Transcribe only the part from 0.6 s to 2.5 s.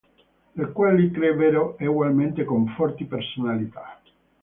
quali crebbero egualmente